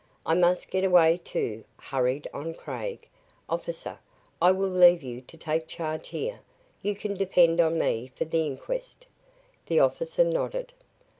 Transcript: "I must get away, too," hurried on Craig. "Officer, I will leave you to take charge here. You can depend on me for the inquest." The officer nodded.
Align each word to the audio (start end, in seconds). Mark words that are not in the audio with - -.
"I 0.25 0.33
must 0.33 0.71
get 0.71 0.83
away, 0.83 1.21
too," 1.23 1.63
hurried 1.77 2.27
on 2.33 2.55
Craig. 2.55 3.07
"Officer, 3.47 3.99
I 4.41 4.49
will 4.49 4.67
leave 4.71 5.03
you 5.03 5.21
to 5.21 5.37
take 5.37 5.67
charge 5.67 6.07
here. 6.07 6.39
You 6.81 6.95
can 6.95 7.13
depend 7.13 7.59
on 7.61 7.77
me 7.77 8.11
for 8.15 8.25
the 8.25 8.43
inquest." 8.47 9.05
The 9.67 9.79
officer 9.79 10.23
nodded. 10.23 10.73